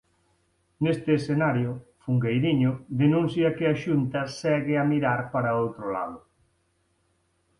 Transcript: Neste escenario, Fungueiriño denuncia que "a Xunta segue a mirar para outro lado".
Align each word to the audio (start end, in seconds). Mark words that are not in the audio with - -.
Neste 0.83 1.09
escenario, 1.19 1.71
Fungueiriño 2.03 2.71
denuncia 3.03 3.47
que 3.57 3.65
"a 3.67 3.75
Xunta 3.83 4.21
segue 4.41 4.75
a 4.77 4.87
mirar 4.91 5.19
para 5.33 5.57
outro 5.63 5.85
lado". 5.95 6.19